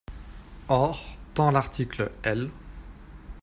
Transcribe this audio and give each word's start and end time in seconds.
Or, 0.67 0.97
tant 1.35 1.51
l’article 1.51 2.11
L. 2.23 2.49